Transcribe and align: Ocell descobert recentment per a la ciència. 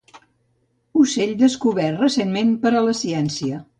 Ocell 1.01 1.35
descobert 1.43 2.01
recentment 2.05 2.57
per 2.65 2.73
a 2.81 2.83
la 2.89 2.97
ciència. 3.03 3.63